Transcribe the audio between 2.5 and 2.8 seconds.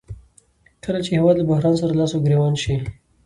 شي